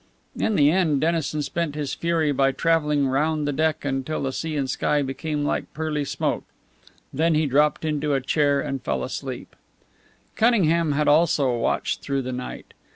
In 0.35 0.55
the 0.55 0.71
end 0.71 0.99
Dennison 1.01 1.43
spent 1.43 1.75
his 1.75 1.93
fury 1.93 2.31
by 2.31 2.53
travelling 2.53 3.07
round 3.07 3.47
the 3.47 3.53
deck 3.53 3.85
until 3.85 4.23
the 4.23 4.33
sea 4.33 4.55
and 4.57 4.67
sky 4.67 5.03
became 5.03 5.45
like 5.45 5.71
pearly 5.75 6.05
smoke. 6.05 6.43
Then 7.13 7.35
he 7.35 7.45
dropped 7.45 7.85
into 7.85 8.15
a 8.15 8.19
chair 8.21 8.59
and 8.61 8.81
fell 8.81 9.03
asleep. 9.03 9.55
Cunningham 10.35 10.93
had 10.93 11.07
also 11.07 11.55
watched 11.55 12.01
through 12.01 12.23
the 12.23 12.31
night. 12.33 12.73